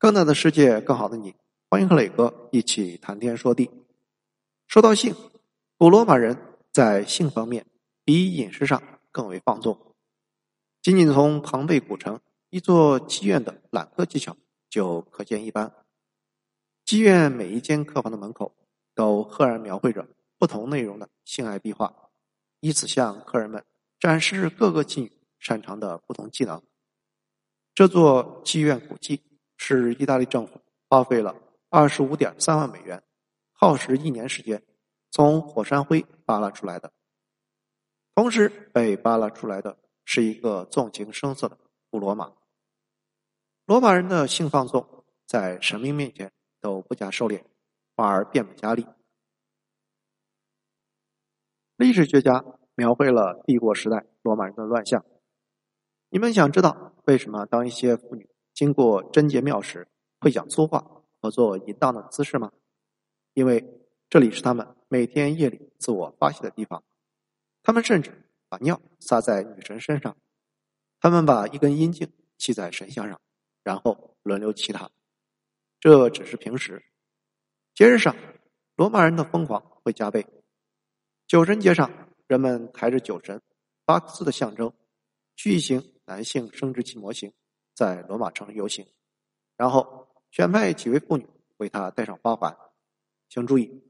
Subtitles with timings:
[0.00, 1.34] 更大的世界，更好的你，
[1.68, 3.70] 欢迎和磊哥一起谈天说地。
[4.66, 5.14] 说到性，
[5.76, 6.38] 古罗马人
[6.72, 7.66] 在性方面
[8.02, 8.82] 比饮食上
[9.12, 9.78] 更为放纵。
[10.80, 12.18] 仅仅从庞贝古城
[12.48, 14.34] 一座妓院的揽客技巧
[14.70, 15.70] 就可见一斑。
[16.86, 18.54] 妓院每一间客房的门口
[18.94, 20.08] 都赫然描绘着
[20.38, 21.94] 不同内容的性爱壁画，
[22.60, 23.62] 以此向客人们
[23.98, 26.62] 展示各个妓女擅长的不同技能。
[27.74, 29.20] 这座妓院古迹
[29.62, 30.58] 是意大利政府
[30.88, 31.36] 花费了
[31.68, 33.02] 二十五点三万美元，
[33.52, 34.64] 耗时一年时间，
[35.10, 36.90] 从火山灰扒拉出来的。
[38.14, 41.58] 同时被扒拉出来的是一个纵情声色的
[41.90, 42.32] 古罗马。
[43.66, 47.44] 罗马人的性放纵在神明面前都不加收敛，
[47.94, 48.86] 反而变本加厉。
[51.76, 52.42] 历史学家
[52.74, 55.04] 描绘了帝国时代罗马人的乱象。
[56.08, 58.29] 你们想知道为什么当一些妇女
[58.60, 59.88] 经过贞洁庙时
[60.20, 62.52] 会讲粗话和做淫荡的姿势吗？
[63.32, 63.80] 因为
[64.10, 66.84] 这里是他们每天夜里自我发泄的地方。
[67.62, 70.14] 他们甚至把尿撒在女神身上，
[71.00, 73.18] 他们把一根阴茎系在神像上，
[73.62, 74.90] 然后轮流骑它。
[75.80, 76.84] 这只是平时，
[77.74, 78.14] 节日上，
[78.76, 80.26] 罗马人的疯狂会加倍。
[81.26, 81.90] 酒神节上，
[82.26, 83.40] 人们抬着酒神
[83.86, 84.70] 巴克斯的象征
[85.34, 85.82] 巨型。
[86.04, 87.32] 男性生殖器模型
[87.80, 88.86] 在罗马城游行，
[89.56, 92.54] 然后选派几位妇女为他戴上花环。
[93.30, 93.82] 请注意，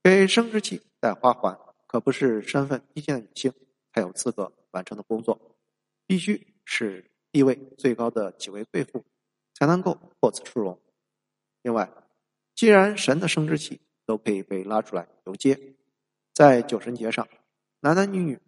[0.00, 3.52] 给生殖器戴花环可不是身份低贱的女性
[3.92, 5.58] 才有资格完成的工作，
[6.06, 9.04] 必须是地位最高的几位贵妇
[9.54, 10.80] 才能够获此殊荣。
[11.62, 11.92] 另外，
[12.54, 15.74] 既然神的生殖器都可以被拉出来游街，
[16.32, 17.26] 在酒神节上，
[17.80, 18.38] 男男女女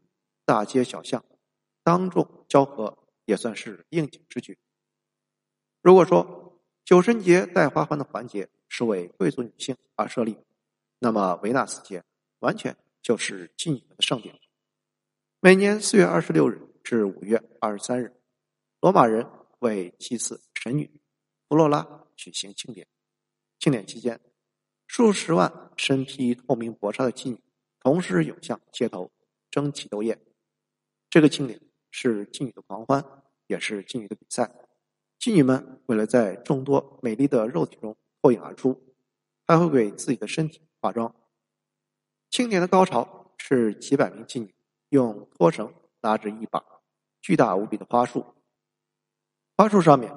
[0.44, 1.24] 大街小巷。
[1.82, 4.56] 当众交合也算是应景之举。
[5.88, 10.36] 如果说酒神节戴花环的环节是为贵族女性而设立，
[10.98, 12.04] 那么维纳斯节
[12.40, 14.38] 完全就是妓女们的盛典。
[15.40, 18.12] 每年四月二十六日至五月二十三日，
[18.82, 19.26] 罗马人
[19.60, 21.00] 为祭祀神女
[21.48, 22.86] 弗洛拉举行庆典。
[23.58, 24.20] 庆典期间，
[24.86, 27.40] 数十万身披透明薄纱的妓女
[27.80, 29.10] 同时涌向街头，
[29.50, 30.20] 争奇斗艳。
[31.08, 31.58] 这个庆典。
[31.90, 33.02] 是妓女的狂欢，
[33.46, 34.52] 也是妓女的比赛。
[35.20, 38.80] 妓女们为了在众多美丽的肉体中脱颖而出，
[39.46, 41.14] 还会为自己的身体化妆。
[42.30, 44.54] 庆典的高潮是几百名妓女
[44.90, 46.64] 用拖绳拉着一把
[47.20, 48.24] 巨大无比的花束，
[49.56, 50.16] 花束上面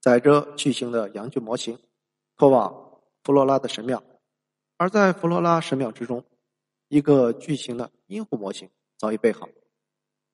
[0.00, 1.78] 载着巨型的羊具模型，
[2.36, 4.02] 拖往弗罗拉的神庙。
[4.78, 6.24] 而在弗罗拉神庙之中，
[6.88, 9.48] 一个巨型的阴户模型早已备好。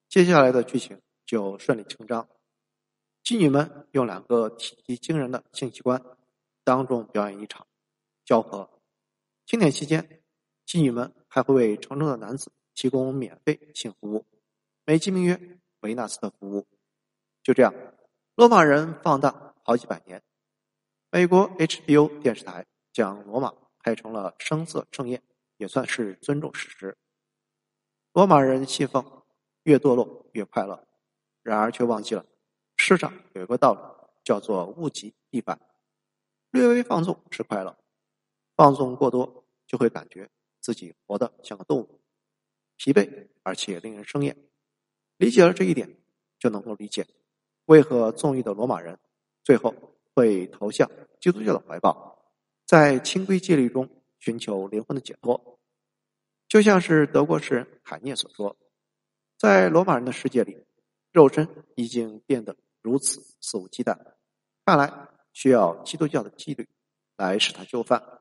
[0.08, 2.28] 接下来的剧情就顺理成章，
[3.24, 6.02] 妓女们用两个体积惊人的性器官
[6.64, 7.66] 当众表演一场
[8.24, 8.68] 交合。
[9.46, 10.22] 庆典期间，
[10.66, 14.26] 妓女们还会为城中的男子提供免费性服务，
[14.84, 16.66] 美其名曰“维纳斯的服务”。
[17.42, 17.72] 就这样，
[18.34, 20.22] 罗马人放荡好几百年。
[21.10, 25.22] 美国 HBO 电视台将罗马拍成了声色盛宴，
[25.56, 26.96] 也算是尊重史实。
[28.12, 29.22] 罗马人信奉。
[29.64, 30.88] 越堕落越快乐，
[31.40, 32.26] 然而却忘记了
[32.84, 33.80] 世上有一个道理，
[34.24, 35.60] 叫做物极必反。
[36.50, 37.78] 略微放纵是快乐，
[38.56, 40.28] 放纵过多就会感觉
[40.58, 42.00] 自己活得像个动物，
[42.76, 44.36] 疲惫而且令人生厌。
[45.16, 45.96] 理解了这一点，
[46.40, 47.06] 就能够理解
[47.66, 48.98] 为何纵欲的罗马人
[49.44, 49.72] 最后
[50.12, 50.90] 会投向
[51.20, 52.34] 基督教的怀抱，
[52.66, 53.88] 在清规戒律中
[54.18, 55.60] 寻求灵魂的解脱。
[56.48, 58.56] 就像是德国诗人海涅所说。
[59.38, 60.66] 在罗马人的世界里，
[61.12, 63.96] 肉身已经变得如此肆无忌惮，
[64.66, 66.68] 看来需要基督教的纪律
[67.16, 68.20] 来使他就范。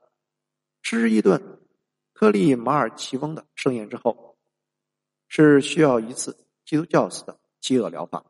[0.83, 1.59] 吃一顿
[2.13, 4.38] 特利马尔奇翁的盛宴之后，
[5.27, 8.23] 是需要一次基督教式的饥饿疗法。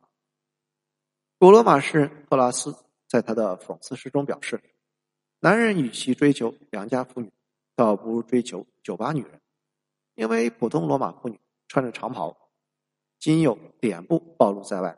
[1.37, 2.75] 古罗马诗人赫拉斯
[3.07, 4.61] 在他的讽刺诗中表示
[5.39, 7.31] ：“男人与其追求良家妇女，
[7.75, 9.41] 倒不如追求酒吧女人，
[10.15, 12.37] 因为普通罗马妇女穿着长袍。”
[13.19, 14.97] 仅有脸部暴露在外，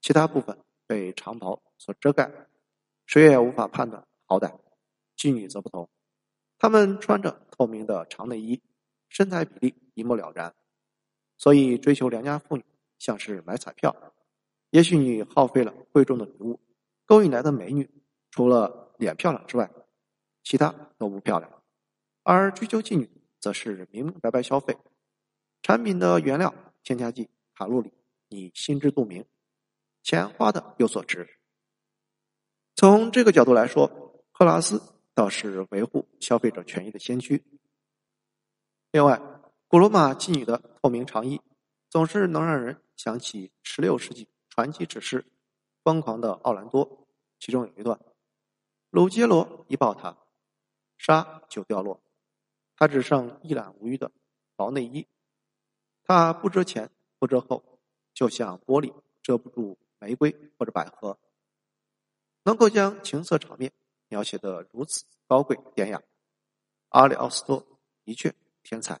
[0.00, 0.56] 其他部分
[0.86, 2.30] 被长袍所遮盖，
[3.06, 4.52] 谁也无法判断好歹。
[5.16, 5.88] 妓女则不同，
[6.58, 8.60] 她们穿着透明的长内衣，
[9.08, 10.54] 身材比例一目了然。
[11.38, 12.64] 所以，追求良家妇女
[12.98, 13.94] 像是买彩票。
[14.70, 16.60] 也许你耗费了贵重的礼物，
[17.04, 17.90] 勾引来的美女，
[18.30, 19.70] 除了脸漂亮之外，
[20.42, 21.50] 其他都不漂亮。
[22.22, 23.08] 而追求妓女，
[23.38, 24.76] 则是明明白白消费，
[25.62, 27.28] 产品的原料、添加剂。
[27.54, 27.90] 卡路里，
[28.28, 29.24] 你心知肚明，
[30.06, 31.28] 钱花的有所值。
[32.76, 34.80] 从这个角度来说，赫拉斯
[35.14, 37.42] 倒是维护消费者权益的先驱。
[38.92, 39.20] 另外，
[39.66, 41.40] 古罗马妓女的透明长衣，
[41.90, 45.22] 总是能让人想起十六世纪传奇史诗
[45.82, 46.88] 《疯狂的奥兰多》，
[47.40, 47.98] 其中有一段：
[48.90, 50.16] 鲁杰罗一抱她，
[50.96, 52.00] 纱就掉落，
[52.76, 54.12] 她只剩一览无余的
[54.54, 55.08] 薄内衣，
[56.04, 57.80] 她不遮前不遮后，
[58.14, 61.18] 就像玻璃遮不住玫瑰或者百合。
[62.44, 63.72] 能够将情色场面
[64.08, 66.00] 描写的如此高贵典雅，
[66.90, 67.66] 阿里奥斯多
[68.04, 68.32] 的确
[68.62, 69.00] 天才。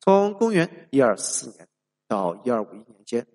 [0.00, 1.68] 从公元一二四四年
[2.06, 3.26] 到一二五一年间，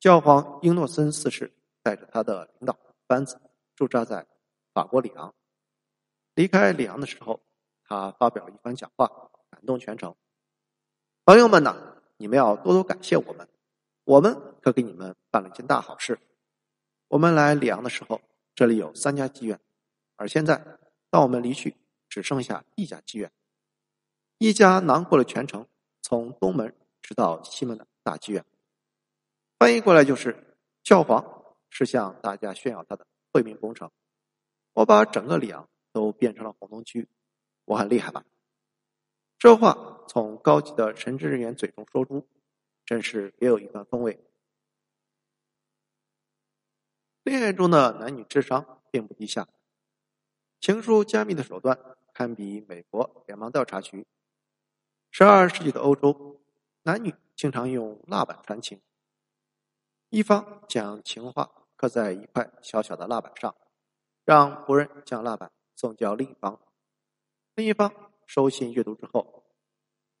[0.00, 1.52] 教皇英诺森四世
[1.82, 2.76] 带着他的领导
[3.06, 3.40] 班子
[3.76, 4.26] 驻扎在
[4.72, 5.32] 法国里昂。
[6.34, 7.40] 离开里昂的时候，
[7.84, 9.06] 他发表了一番讲话，
[9.50, 10.16] 感动全城。
[11.24, 13.48] 朋友们呐，你们要多多感谢我们，
[14.02, 16.18] 我们可给你们办了一件大好事。
[17.08, 18.22] 我们来里昂的时候，
[18.54, 19.60] 这里有三家妓院，
[20.16, 20.78] 而现在
[21.10, 21.76] 当我们离去，
[22.08, 23.30] 只剩下一家妓院，
[24.38, 25.68] 一家囊括了全城，
[26.00, 28.42] 从东门直到西门的大妓院。
[29.58, 33.90] 翻译过来就是：教皇是向大家炫耀他的惠民工程。
[34.72, 37.06] 我把整个里昂都变成了红灯区，
[37.66, 38.24] 我很厉害吧？
[39.38, 42.26] 这话从高级的神职人员嘴中说出，
[42.86, 44.18] 真是别有一番风味。
[47.24, 49.48] 恋爱中的男女智商并不低下，
[50.60, 54.06] 情书加密的手段堪比美国联邦调查局。
[55.10, 56.42] 十二世纪的欧洲，
[56.82, 58.78] 男女经常用蜡板传情，
[60.10, 63.56] 一方将情话刻在一块小小的蜡板上，
[64.26, 66.60] 让仆人将蜡板送交另一方，
[67.54, 67.90] 另一方
[68.26, 69.44] 收信阅读之后，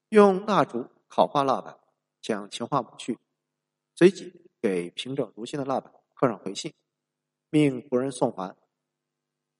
[0.08, 1.78] 用蜡烛烤化蜡板，
[2.22, 3.18] 将情话抹去，
[3.94, 6.72] 随即给平整如新的蜡板刻上回信。
[7.50, 8.56] 命仆人送还，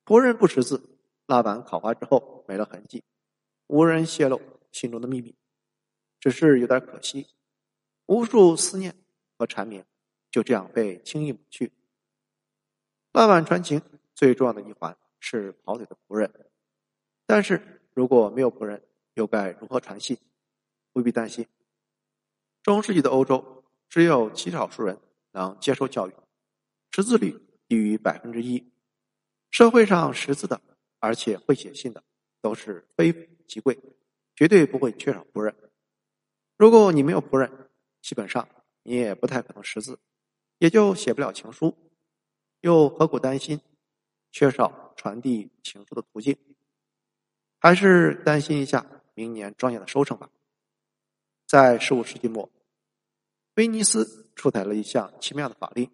[0.05, 3.05] 仆人不识字，蜡板烤化之后没了痕迹，
[3.67, 4.41] 无人泄露
[4.73, 5.35] 心中的秘密，
[6.21, 7.29] 只是有点可惜，
[8.07, 8.97] 无数思念
[9.39, 9.87] 和缠绵
[10.31, 11.73] 就这样被轻易抹去。
[13.13, 13.81] 蜡板传情
[14.15, 16.51] 最重要的一环是跑腿的仆人，
[17.27, 18.83] 但是如果没有仆人，
[19.15, 20.19] 又该如何传信？
[20.93, 21.45] 不必担心，
[22.63, 24.97] 中世纪的欧洲只有极少数人
[25.33, 26.13] 能接受教育，
[26.93, 27.44] 识字率。
[27.69, 28.71] 低于百分之一，
[29.51, 30.61] 社会上识字的，
[30.99, 32.03] 而且会写信的，
[32.41, 33.79] 都是非富即贵，
[34.35, 35.55] 绝对不会缺少仆人。
[36.57, 37.71] 如果你没有仆人，
[38.03, 38.49] 基本上
[38.83, 39.99] 你也不太可能识字，
[40.59, 41.77] 也就写不了情书，
[42.61, 43.61] 又何苦担心
[44.31, 46.37] 缺少传递情书的途径？
[47.59, 48.85] 还是担心一下
[49.15, 50.29] 明年庄稼的收成吧。
[51.47, 52.51] 在十五世纪末，
[53.55, 55.91] 威尼斯出台了一项奇妙的法令。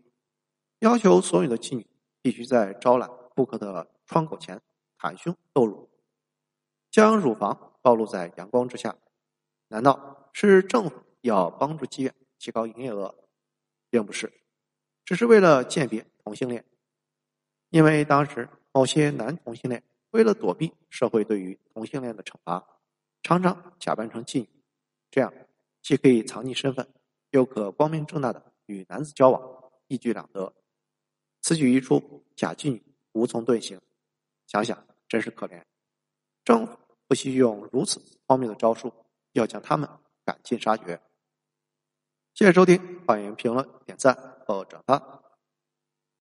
[0.81, 1.87] 要求所有的妓女
[2.23, 4.61] 必须在招揽顾客的窗口前
[4.99, 5.91] 袒胸露乳，
[6.91, 8.97] 将乳房暴露在阳光之下。
[9.69, 13.15] 难道是政府要帮助妓院提高营业额？
[13.91, 14.33] 并不是，
[15.05, 16.65] 只是为了鉴别同性恋。
[17.69, 22.65] 因为当时某些男同性恋为了躲避社会对于同性恋的惩罚，
[23.23, 24.49] 常常假扮成妓女，
[25.11, 25.31] 这样
[25.83, 26.89] 既可以藏匿身份，
[27.33, 30.55] 又可光明正大的与男子交往，一举两得。
[31.51, 32.81] 此举一出，假妓女
[33.11, 33.81] 无从遁形。
[34.47, 35.61] 想想真是可怜，
[36.45, 36.79] 政府
[37.09, 38.93] 不惜用如此荒谬的招数，
[39.33, 39.91] 要将他们
[40.25, 41.01] 赶尽杀绝。
[42.35, 44.15] 谢谢收听，欢迎评论、点赞
[44.47, 45.20] 和转发。